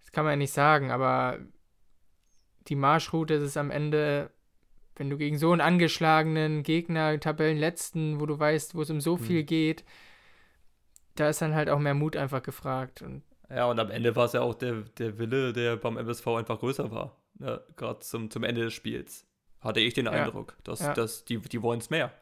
[0.00, 1.38] Das kann man ja nicht sagen, aber
[2.68, 4.30] die Marschroute ist es am Ende
[4.98, 9.16] wenn du gegen so einen angeschlagenen Gegner, Tabellenletzten, wo du weißt, wo es um so
[9.16, 9.24] hm.
[9.24, 9.84] viel geht,
[11.14, 13.02] da ist dann halt auch mehr Mut einfach gefragt.
[13.02, 16.26] Und ja, und am Ende war es ja auch der, der Wille, der beim MSV
[16.28, 17.16] einfach größer war.
[17.40, 19.24] Ja, Gerade zum, zum Ende des Spiels.
[19.60, 20.12] Hatte ich den ja.
[20.12, 20.92] Eindruck, dass, ja.
[20.92, 22.12] dass die, die wollen es mehr.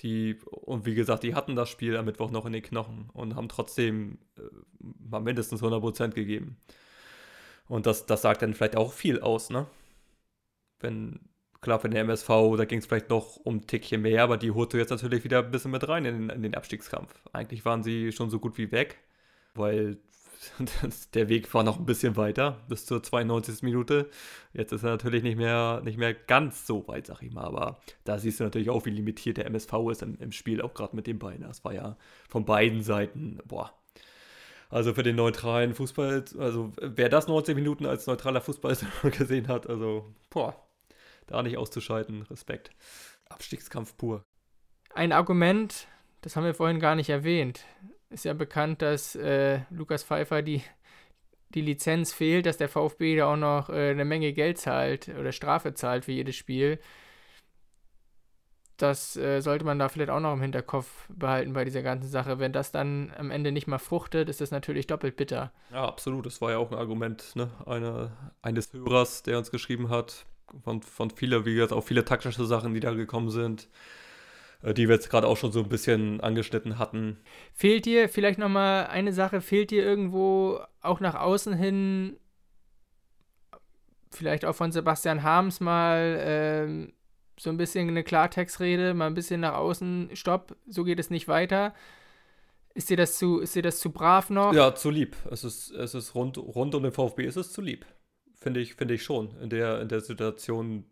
[0.00, 3.34] Die, und wie gesagt, die hatten das Spiel am Mittwoch noch in den Knochen und
[3.34, 4.42] haben trotzdem äh,
[4.80, 6.56] mal mindestens 100% gegeben.
[7.66, 9.66] Und das, das sagt dann vielleicht auch viel aus, ne?
[10.80, 11.20] Wenn,
[11.60, 14.52] Klar, für den MSV, da ging es vielleicht noch um ein Tickchen mehr, aber die
[14.52, 17.12] holst du jetzt natürlich wieder ein bisschen mit rein in, in den Abstiegskampf.
[17.32, 18.98] Eigentlich waren sie schon so gut wie weg,
[19.54, 19.98] weil
[21.14, 23.62] der Weg war noch ein bisschen weiter, bis zur 92.
[23.62, 24.08] Minute.
[24.52, 27.44] Jetzt ist er natürlich nicht mehr, nicht mehr ganz so weit, sag ich mal.
[27.44, 30.74] Aber da siehst du natürlich auch, wie limitiert der MSV ist im, im Spiel, auch
[30.74, 31.46] gerade mit den beiden.
[31.46, 31.96] Das war ja
[32.28, 33.72] von beiden Seiten, boah.
[34.70, 38.76] Also für den neutralen Fußball, also wer das 90 Minuten als neutraler Fußball
[39.18, 40.54] gesehen hat, also boah,
[41.28, 42.22] da nicht auszuschalten.
[42.22, 42.70] Respekt.
[43.28, 44.24] Abstiegskampf pur.
[44.94, 45.86] Ein Argument,
[46.22, 47.64] das haben wir vorhin gar nicht erwähnt.
[48.10, 50.62] Ist ja bekannt, dass äh, Lukas Pfeiffer die,
[51.50, 55.32] die Lizenz fehlt, dass der VfB da auch noch äh, eine Menge Geld zahlt oder
[55.32, 56.80] Strafe zahlt für jedes Spiel.
[58.78, 62.38] Das äh, sollte man da vielleicht auch noch im Hinterkopf behalten bei dieser ganzen Sache.
[62.38, 65.52] Wenn das dann am Ende nicht mal fruchtet, ist das natürlich doppelt bitter.
[65.72, 66.26] Ja, absolut.
[66.26, 67.50] Das war ja auch ein Argument ne?
[67.66, 70.26] Eine, eines Hörers, der uns geschrieben hat,
[70.62, 73.68] von, von viele, wie gesagt, auch viele taktische Sachen, die da gekommen sind,
[74.62, 77.18] äh, die wir jetzt gerade auch schon so ein bisschen angeschnitten hatten.
[77.52, 82.16] Fehlt dir vielleicht nochmal eine Sache, fehlt dir irgendwo auch nach außen hin,
[84.10, 86.92] vielleicht auch von Sebastian Harms mal ähm,
[87.38, 91.28] so ein bisschen eine Klartextrede, mal ein bisschen nach außen, stopp, so geht es nicht
[91.28, 91.74] weiter.
[92.74, 94.52] Ist dir das zu, ist dir das zu brav noch?
[94.52, 95.16] Ja, zu lieb.
[95.30, 97.86] Es ist, es ist rund, rund um den VfB ist es zu lieb.
[98.40, 99.36] Finde ich, finde ich schon.
[99.40, 100.84] In der, in der Situation,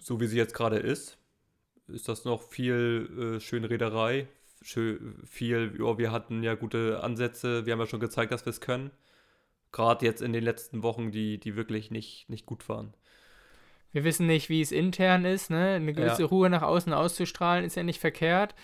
[0.00, 1.18] so wie sie jetzt gerade ist,
[1.88, 4.26] ist das noch viel äh, Schönrederei.
[4.62, 8.50] Schön, viel, oh, wir hatten ja gute Ansätze, wir haben ja schon gezeigt, dass wir
[8.50, 8.90] es können.
[9.72, 12.94] Gerade jetzt in den letzten Wochen, die, die wirklich nicht, nicht gut waren.
[13.90, 15.74] Wir wissen nicht, wie es intern ist, ne?
[15.74, 16.28] Eine gewisse ja.
[16.28, 18.54] Ruhe nach außen auszustrahlen ist ja nicht verkehrt.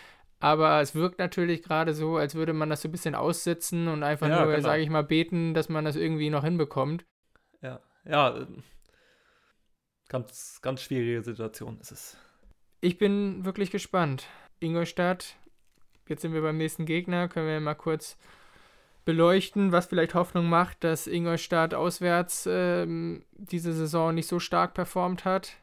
[0.40, 4.03] Aber es wirkt natürlich gerade so, als würde man das so ein bisschen aussitzen und
[4.03, 4.62] einfach ja, nur, genau.
[4.62, 7.05] sage ich mal, beten, dass man das irgendwie noch hinbekommt.
[8.09, 8.47] Ja, ja.
[10.09, 12.16] Ganz, ganz schwierige Situation ist es.
[12.81, 14.27] Ich bin wirklich gespannt.
[14.59, 15.37] Ingolstadt,
[16.09, 18.16] jetzt sind wir beim nächsten Gegner, können wir mal kurz
[19.05, 25.25] beleuchten, was vielleicht Hoffnung macht, dass Ingolstadt auswärts ähm, diese Saison nicht so stark performt
[25.25, 25.57] hat.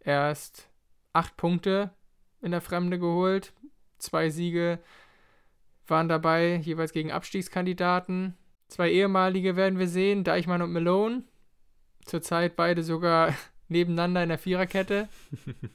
[0.00, 0.68] Erst
[1.12, 1.90] acht Punkte
[2.42, 3.54] in der Fremde geholt,
[3.98, 4.78] zwei Siege
[5.86, 8.36] waren dabei, jeweils gegen Abstiegskandidaten.
[8.68, 11.22] Zwei ehemalige werden wir sehen, Deichmann und Malone.
[12.04, 13.34] Zurzeit beide sogar
[13.68, 15.08] nebeneinander in der Viererkette.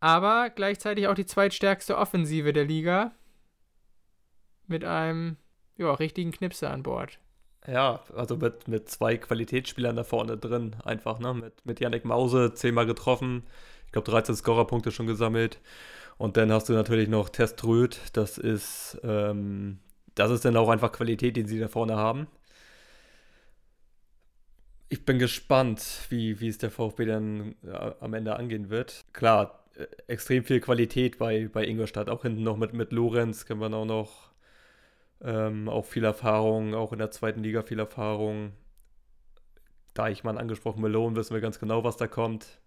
[0.00, 3.12] Aber gleichzeitig auch die zweitstärkste Offensive der Liga
[4.66, 5.36] mit einem
[5.76, 7.18] ja, richtigen Knipser an Bord.
[7.66, 11.34] Ja, also mit, mit zwei Qualitätsspielern da vorne drin, einfach, ne?
[11.34, 13.42] Mit, mit Yannick Mause zehnmal getroffen,
[13.86, 15.60] ich glaube 13 Scorerpunkte schon gesammelt.
[16.18, 19.80] Und dann hast du natürlich noch Teströd, das ist, ähm,
[20.16, 22.26] das ist dann auch einfach Qualität, den sie da vorne haben.
[24.88, 29.04] Ich bin gespannt, wie, wie es der VfB dann äh, am Ende angehen wird.
[29.12, 33.60] Klar, äh, extrem viel Qualität bei, bei Ingolstadt, auch hinten noch mit, mit Lorenz, können
[33.60, 34.30] wir auch noch
[35.20, 38.52] ähm, auch viel Erfahrung, auch in der zweiten Liga viel Erfahrung.
[39.94, 42.60] Deichmann angesprochen, Malone, wissen wir ganz genau, was da kommt.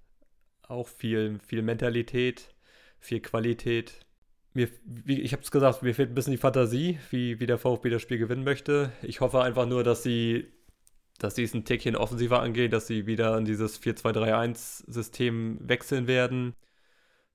[0.68, 2.54] Auch viel, viel Mentalität,
[3.00, 4.06] viel Qualität.
[4.54, 7.60] Mir, wie, ich habe es gesagt, mir fehlt ein bisschen die Fantasie, wie, wie der
[7.60, 8.92] VfB das Spiel gewinnen möchte.
[9.04, 10.48] Ich hoffe einfach nur, dass sie,
[11.20, 16.56] dass sie es ein Tickchen offensiver angehen, dass sie wieder in dieses 4-2-3-1-System wechseln werden.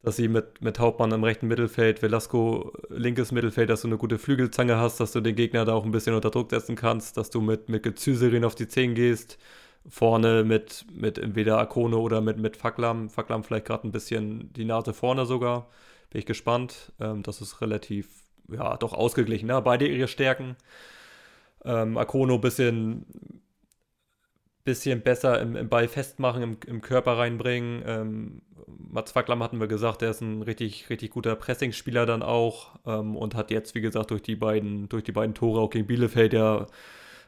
[0.02, 4.18] Dass sie mit, mit Hauptmann im rechten Mittelfeld, Velasco linkes Mittelfeld, dass du eine gute
[4.18, 7.30] Flügelzange hast, dass du den Gegner da auch ein bisschen unter Druck setzen kannst, dass
[7.30, 9.38] du mit, mit Gezüserin auf die Zehen gehst,
[9.88, 14.66] vorne mit, mit entweder Akone oder mit, mit Faklam, Faklam vielleicht gerade ein bisschen die
[14.66, 15.68] Nase vorne sogar,
[16.14, 18.08] bin ich gespannt, ähm, das ist relativ,
[18.48, 19.60] ja, doch ausgeglichen, ne?
[19.60, 20.54] beide ihre Stärken.
[21.64, 23.04] Ähm, Akono ein bisschen
[24.62, 27.82] bisschen besser im, im Ball festmachen, im, im Körper reinbringen.
[27.84, 32.76] Ähm, Mats Facklam hatten wir gesagt, der ist ein richtig, richtig guter Pressingspieler dann auch
[32.86, 35.88] ähm, und hat jetzt, wie gesagt, durch die beiden, durch die beiden Tore auch gegen
[35.88, 36.66] Bielefeld ja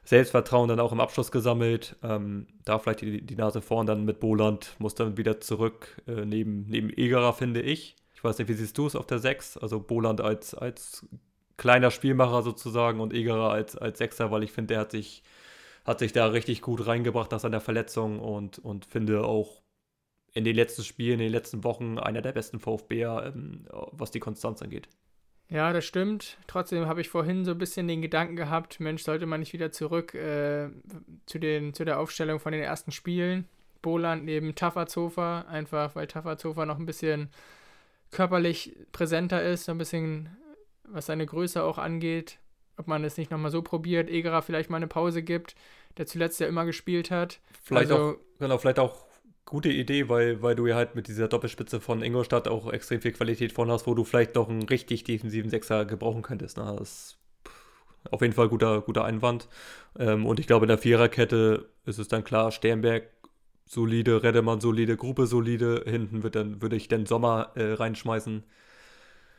[0.05, 1.96] Selbstvertrauen dann auch im Abschluss gesammelt.
[2.05, 6.25] Ähm, da vielleicht die, die Nase vorn dann mit Boland, muss dann wieder zurück äh,
[6.25, 7.96] neben, neben Egerer, finde ich.
[8.27, 9.57] Weiß nicht, wie siehst du es auf der 6?
[9.57, 11.07] Also Boland als, als
[11.57, 15.23] kleiner Spielmacher sozusagen und Egerer als, als Sechser, weil ich finde, der hat sich
[15.87, 19.62] hat sich da richtig gut reingebracht nach seiner Verletzung und, und finde auch
[20.33, 24.21] in den letzten Spielen, in den letzten Wochen einer der besten VfBer, ähm, was die
[24.21, 24.89] Konstanz angeht.
[25.49, 26.39] Ja, das stimmt.
[26.49, 29.71] Trotzdem habe ich vorhin so ein bisschen den Gedanken gehabt, Mensch, sollte man nicht wieder
[29.71, 30.71] zurück äh,
[31.27, 33.49] zu, den, zu der Aufstellung von den ersten Spielen.
[33.81, 37.31] Boland neben Tafazofer, einfach weil Tafazofer noch ein bisschen
[38.11, 40.29] körperlich präsenter ist, so ein bisschen,
[40.85, 42.38] was seine Größe auch angeht
[42.77, 45.55] ob man es nicht nochmal so probiert, Egerer vielleicht mal eine Pause gibt,
[45.97, 47.40] der zuletzt ja immer gespielt hat.
[47.62, 49.07] Vielleicht also, auch, genau, vielleicht auch
[49.45, 53.12] gute Idee, weil, weil du ja halt mit dieser Doppelspitze von Ingolstadt auch extrem viel
[53.12, 56.59] Qualität vorne hast, wo du vielleicht noch einen richtig defensiven Sechser gebrauchen könntest.
[56.59, 56.77] Ne?
[56.79, 57.19] Das ist
[58.11, 59.49] auf jeden Fall guter, guter Einwand.
[59.99, 63.15] Ähm, und ich glaube, in der Viererkette ist es dann klar, Sternberg
[63.66, 65.85] solide, Redemann solide, Gruppe solide.
[65.87, 68.44] Hinten wird dann, würde ich den Sommer äh, reinschmeißen.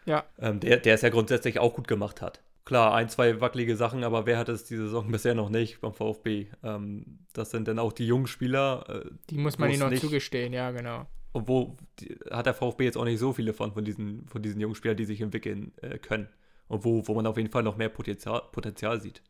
[0.05, 0.25] Ja.
[0.39, 2.41] Ähm, der, der es ja grundsätzlich auch gut gemacht hat.
[2.65, 5.93] Klar, ein, zwei wackelige Sachen, aber wer hat es diese Saison bisher noch nicht beim
[5.93, 6.47] VfB?
[6.63, 8.85] Ähm, das sind dann auch die jungen Spieler.
[9.05, 11.07] Äh, die muss man ihnen noch nicht, zugestehen, ja, genau.
[11.31, 14.41] Und wo die, hat der VfB jetzt auch nicht so viele von, von diesen, von
[14.41, 16.27] diesen jungen Spielern, die sich entwickeln äh, können.
[16.67, 19.21] Und wo, wo man auf jeden Fall noch mehr Potenzial, Potenzial sieht.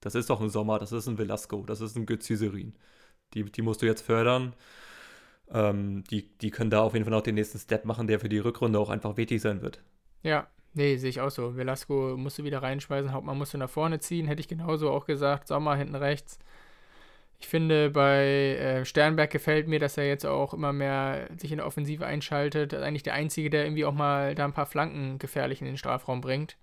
[0.00, 2.74] Das ist doch ein Sommer, das ist ein Velasco, das ist ein Götziserin.
[3.34, 4.54] Die, die musst du jetzt fördern.
[5.50, 8.28] Ähm, die, die können da auf jeden Fall noch den nächsten Step machen, der für
[8.28, 9.82] die Rückrunde auch einfach wichtig sein wird.
[10.22, 11.56] Ja, Nee, sehe ich auch so.
[11.56, 15.48] Velasco musste wieder reinschmeißen, Hauptmann musste nach vorne ziehen, hätte ich genauso auch gesagt.
[15.48, 16.38] Sommer hinten rechts.
[17.40, 18.24] Ich finde, bei
[18.58, 22.74] äh, Sternberg gefällt mir, dass er jetzt auch immer mehr sich in der Offensive einschaltet.
[22.74, 25.78] Ist eigentlich der Einzige, der irgendwie auch mal da ein paar Flanken gefährlich in den
[25.78, 26.58] Strafraum bringt.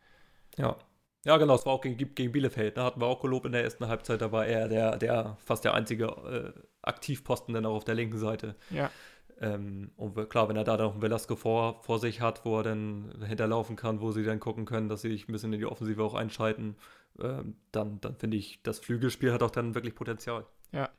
[0.57, 0.77] Ja.
[1.25, 2.75] Ja, genau, es war auch gegen, gegen Bielefeld.
[2.75, 2.87] Da ne?
[2.87, 4.21] hatten wir auch gelobt in der ersten Halbzeit.
[4.21, 8.17] Da war er der, der fast der einzige äh, Aktivposten dann auch auf der linken
[8.17, 8.55] Seite.
[8.69, 8.91] Ja.
[9.39, 12.63] Ähm, und klar, wenn er da noch einen Velasco vor, vor sich hat, wo er
[12.63, 15.65] dann hinterlaufen kann, wo sie dann gucken können, dass sie sich ein bisschen in die
[15.65, 16.75] Offensive auch einschalten,
[17.21, 20.45] ähm, dann, dann finde ich, das Flügelspiel hat auch dann wirklich Potenzial.
[20.71, 20.89] Ja.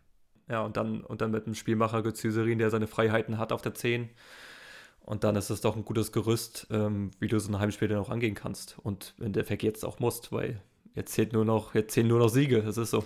[0.49, 3.75] Ja, und dann, und dann mit dem Spielmacher Götziserin, der seine Freiheiten hat auf der
[3.75, 4.11] 10.
[5.05, 7.99] Und dann ist es doch ein gutes Gerüst, ähm, wie du so ein Heimspiel dann
[7.99, 8.79] auch angehen kannst.
[8.83, 10.63] Und der Endeffekt jetzt auch musst, weil
[10.95, 13.05] jetzt zählt nur noch, jetzt zählen nur noch Siege, das ist so.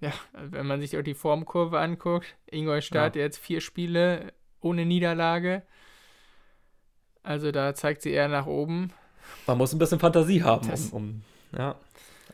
[0.00, 3.22] ja, wenn man sich auch die Formkurve anguckt, Ingolstadt ja.
[3.22, 5.62] jetzt vier Spiele ohne Niederlage.
[7.22, 8.92] Also da zeigt sie eher nach oben.
[9.46, 11.22] Man muss ein bisschen Fantasie haben, um, um,
[11.56, 11.76] ja.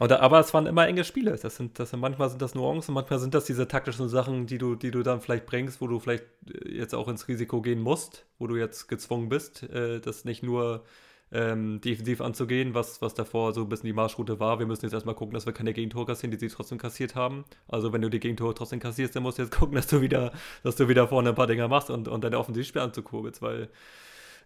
[0.00, 1.36] Oder, aber es waren immer enge Spiele.
[1.36, 4.58] Das sind, das sind, manchmal sind das Nuancen, manchmal sind das diese taktischen Sachen, die
[4.58, 7.80] du, die du dann vielleicht bringst, wo du vielleicht äh, jetzt auch ins Risiko gehen
[7.80, 10.84] musst, wo du jetzt gezwungen bist, äh, das nicht nur
[11.30, 14.58] ähm, defensiv anzugehen, was, was davor so ein bisschen die Marschroute war.
[14.58, 17.44] Wir müssen jetzt erstmal gucken, dass wir keine Gegentore kassieren, die sie trotzdem kassiert haben.
[17.66, 20.32] Also wenn du die Gegentore trotzdem kassierst, dann musst du jetzt gucken, dass du wieder,
[20.62, 23.68] dass du wieder vorne ein paar Dinger machst und, und deine Offensivspiel anzukurbelst, weil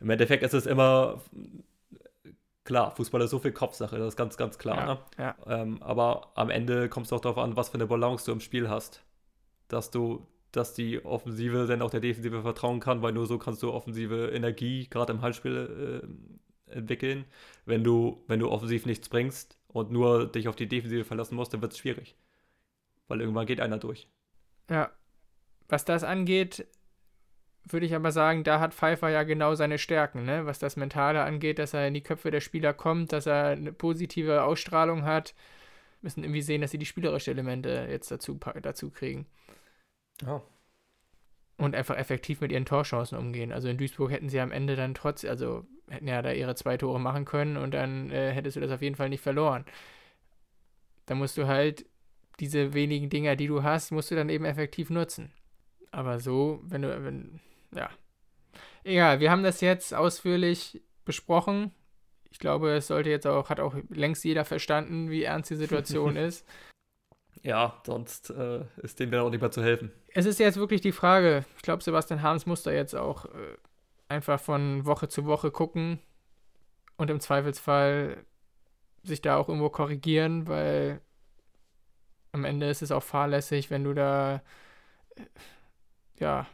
[0.01, 1.23] im Endeffekt ist es immer
[2.65, 4.77] klar, Fußball ist so viel Kopfsache, das ist ganz, ganz klar.
[4.77, 4.99] Ja, ne?
[5.19, 5.37] ja.
[5.47, 8.41] Ähm, aber am Ende kommt es auch darauf an, was für eine Balance du im
[8.41, 9.03] Spiel hast.
[9.69, 13.63] Dass du, dass die Offensive dann auch der Defensive vertrauen kann, weil nur so kannst
[13.63, 16.03] du offensive Energie gerade im Halbspiel
[16.69, 17.25] äh, entwickeln.
[17.65, 21.55] Wenn du, wenn du offensiv nichts bringst und nur dich auf die Defensive verlassen musst,
[21.55, 22.17] dann wird es schwierig.
[23.09, 24.09] Weil irgendwann geht einer durch.
[24.71, 24.91] Ja.
[25.69, 26.67] Was das angeht,
[27.65, 30.47] würde ich aber sagen, da hat Pfeiffer ja genau seine Stärken, ne?
[30.47, 33.73] was das Mentale angeht, dass er in die Köpfe der Spieler kommt, dass er eine
[33.73, 35.35] positive Ausstrahlung hat.
[36.01, 39.27] Wir müssen irgendwie sehen, dass sie die spielerischen Elemente jetzt dazu, dazu kriegen.
[40.27, 40.41] Oh.
[41.57, 43.53] Und einfach effektiv mit ihren Torchancen umgehen.
[43.53, 46.77] Also in Duisburg hätten sie am Ende dann trotz, also hätten ja da ihre zwei
[46.77, 49.65] Tore machen können und dann äh, hättest du das auf jeden Fall nicht verloren.
[51.07, 51.87] Da musst du halt
[52.41, 55.31] diese wenigen Dinger, die du hast, musst du dann eben effektiv nutzen.
[55.93, 57.41] Aber so, wenn du, wenn,
[57.75, 57.91] ja.
[58.85, 61.73] Egal, wir haben das jetzt ausführlich besprochen.
[62.31, 66.17] Ich glaube, es sollte jetzt auch, hat auch längst jeder verstanden, wie ernst die Situation
[66.17, 66.47] ist.
[67.43, 69.93] Ja, sonst äh, ist denen dann auch nicht mehr zu helfen.
[70.09, 73.57] Es ist jetzt wirklich die Frage, ich glaube, Sebastian Harms muss da jetzt auch äh,
[74.09, 75.99] einfach von Woche zu Woche gucken
[76.97, 78.25] und im Zweifelsfall
[79.03, 81.01] sich da auch irgendwo korrigieren, weil
[82.31, 84.43] am Ende ist es auch fahrlässig, wenn du da
[85.17, 85.23] äh,
[86.19, 86.47] ja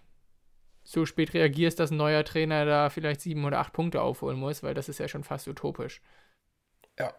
[0.88, 4.62] so spät reagierst, dass ein neuer Trainer da vielleicht sieben oder acht Punkte aufholen muss,
[4.62, 6.00] weil das ist ja schon fast utopisch.
[6.98, 7.12] Ja,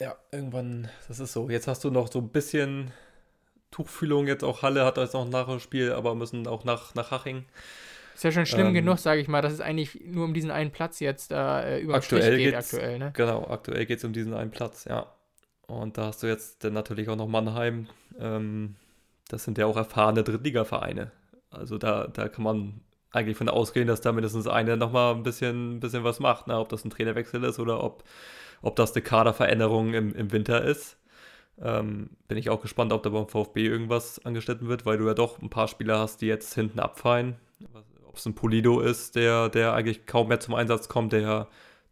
[0.00, 1.48] ja, irgendwann, das ist so.
[1.48, 2.90] Jetzt hast du noch so ein bisschen
[3.70, 7.44] Tuchfühlung, jetzt auch Halle hat jetzt noch ein Nachspiel, aber müssen auch nach, nach Haching.
[8.16, 10.50] Ist ja schon schlimm ähm, genug, sage ich mal, dass es eigentlich nur um diesen
[10.50, 12.56] einen Platz jetzt da äh, über aktuell geht.
[12.56, 13.12] Aktuell, ne?
[13.14, 15.06] Genau, aktuell geht es um diesen einen Platz, ja.
[15.68, 17.86] Und da hast du jetzt dann natürlich auch noch Mannheim.
[18.18, 18.74] Ähm,
[19.28, 21.12] das sind ja auch erfahrene Drittligavereine.
[21.50, 22.80] Also da, da kann man
[23.16, 26.46] eigentlich von ausgehen, dass da mindestens einer nochmal ein bisschen, ein bisschen was macht.
[26.46, 26.58] Ne?
[26.58, 28.04] Ob das ein Trainerwechsel ist oder ob,
[28.62, 30.96] ob das eine Kaderveränderung im, im Winter ist.
[31.62, 35.14] Ähm, bin ich auch gespannt, ob da beim VfB irgendwas angeschnitten wird, weil du ja
[35.14, 37.36] doch ein paar Spieler hast, die jetzt hinten abfallen.
[38.06, 41.48] Ob es ein Polido ist, der, der eigentlich kaum mehr zum Einsatz kommt, der,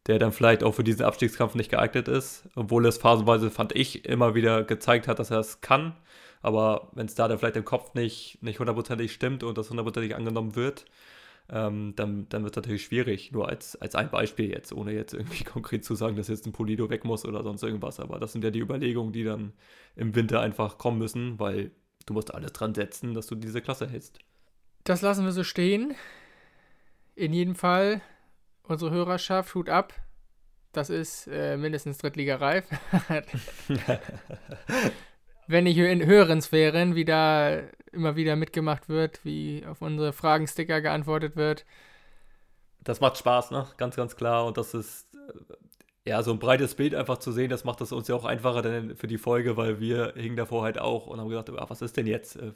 [0.07, 4.05] der dann vielleicht auch für diesen Abstiegskampf nicht geeignet ist, obwohl es phasenweise, fand ich,
[4.05, 5.95] immer wieder gezeigt hat, dass er es kann.
[6.43, 10.15] Aber wenn es da dann vielleicht im Kopf nicht, nicht hundertprozentig stimmt und das hundertprozentig
[10.15, 10.85] angenommen wird,
[11.49, 13.33] ähm, dann, dann wird es natürlich schwierig.
[13.33, 16.53] Nur als, als ein Beispiel jetzt, ohne jetzt irgendwie konkret zu sagen, dass jetzt ein
[16.53, 18.01] Polido weg muss oder sonst irgendwas.
[18.01, 19.53] Aber das sind ja die Überlegungen, die dann
[19.95, 21.71] im Winter einfach kommen müssen, weil
[22.07, 24.19] du musst alles dran setzen, dass du diese Klasse hältst.
[24.85, 25.95] Das lassen wir so stehen.
[27.15, 28.01] In jedem Fall,
[28.65, 29.95] unsere Hörerschaft, Hut ab.
[30.73, 32.67] Das ist äh, mindestens Drittliga-reif.
[35.53, 37.61] wenn nicht in höheren Sphären, wie da
[37.93, 41.65] immer wieder mitgemacht wird, wie auf unsere Fragensticker geantwortet wird.
[42.83, 43.67] Das macht Spaß, ne?
[43.77, 44.47] Ganz, ganz klar.
[44.47, 47.51] Und das ist äh, ja so ein breites Bild einfach zu sehen.
[47.51, 50.63] Das macht es uns ja auch einfacher denn für die Folge, weil wir hingen davor
[50.65, 52.37] halt auch und haben gesagt, ach, was ist denn jetzt?
[52.37, 52.53] Äh,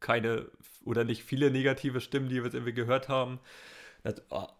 [0.00, 0.46] keine
[0.84, 3.38] oder nicht viele negative Stimmen, die wir jetzt irgendwie gehört haben.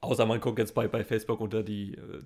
[0.00, 2.22] Außer man guckt jetzt bei, bei Facebook unter die, äh,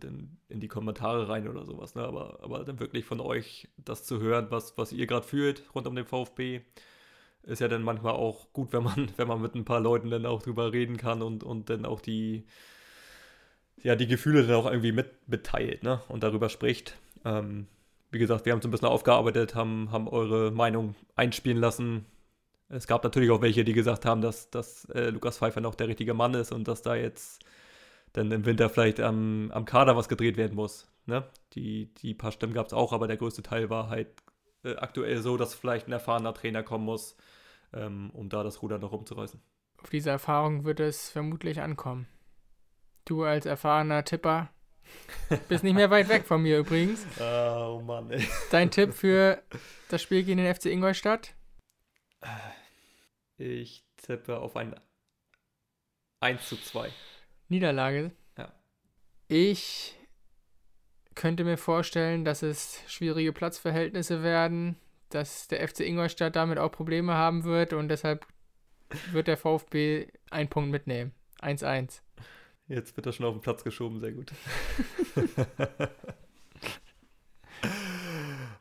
[0.48, 1.94] in die Kommentare rein oder sowas.
[1.94, 2.02] Ne?
[2.02, 5.86] Aber, aber dann wirklich von euch das zu hören, was, was ihr gerade fühlt rund
[5.86, 6.60] um den VfB,
[7.44, 10.26] ist ja dann manchmal auch gut, wenn man, wenn man mit ein paar Leuten dann
[10.26, 12.44] auch drüber reden kann und, und dann auch die,
[13.82, 16.02] ja, die Gefühle dann auch irgendwie mit, mitteilt ne?
[16.08, 16.98] und darüber spricht.
[17.24, 17.66] Ähm,
[18.10, 22.04] wie gesagt, wir haben es ein bisschen aufgearbeitet, haben, haben eure Meinung einspielen lassen,
[22.68, 25.88] es gab natürlich auch welche, die gesagt haben, dass, dass äh, Lukas Pfeiffer noch der
[25.88, 27.44] richtige Mann ist und dass da jetzt
[28.12, 30.90] dann im Winter vielleicht am, am Kader was gedreht werden muss.
[31.06, 31.24] Ne?
[31.52, 34.08] Die, die paar Stimmen gab es auch, aber der größte Teil war halt
[34.64, 37.16] äh, aktuell so, dass vielleicht ein erfahrener Trainer kommen muss,
[37.72, 39.40] ähm, um da das Ruder noch rumzureißen.
[39.82, 42.08] Auf diese Erfahrung wird es vermutlich ankommen.
[43.04, 44.50] Du als erfahrener Tipper
[45.48, 47.06] bist nicht mehr weit weg von mir übrigens.
[47.20, 48.26] Oh Mann, ey.
[48.50, 49.40] Dein Tipp für
[49.88, 51.35] das Spiel gegen den FC Ingolstadt?
[53.38, 54.74] Ich tippe auf ein
[56.20, 56.90] 1 zu 2.
[57.48, 58.12] Niederlage?
[58.38, 58.52] Ja.
[59.28, 59.94] Ich
[61.14, 64.76] könnte mir vorstellen, dass es schwierige Platzverhältnisse werden,
[65.10, 68.26] dass der FC Ingolstadt damit auch Probleme haben wird und deshalb
[69.12, 71.12] wird der VfB einen Punkt mitnehmen.
[71.40, 72.00] 1-1.
[72.68, 74.32] Jetzt wird er schon auf den Platz geschoben, sehr gut.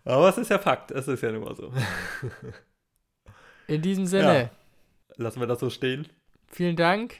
[0.03, 1.73] Aber es ist ja Fakt, es ist ja nun mal so.
[3.67, 4.41] In diesem Sinne.
[4.43, 4.49] Ja,
[5.17, 6.07] lassen wir das so stehen.
[6.47, 7.15] Vielen Dank,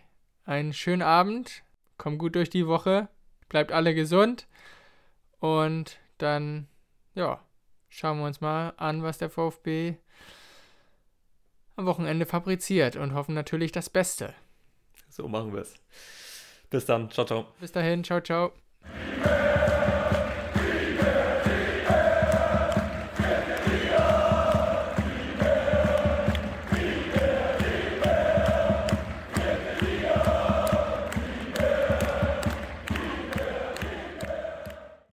[0.45, 1.63] einen schönen Abend,
[1.97, 3.09] kommt gut durch die Woche,
[3.49, 4.47] bleibt alle gesund
[5.39, 6.67] und dann,
[7.13, 7.41] ja,
[7.89, 9.95] schauen wir uns mal an, was der VfB
[11.75, 14.33] am Wochenende fabriziert und hoffen natürlich das Beste.
[15.09, 15.75] So machen wir es.
[16.69, 17.09] Bis dann.
[17.09, 17.47] Ciao, ciao.
[17.59, 18.03] Bis dahin.
[18.03, 18.51] Ciao, ciao.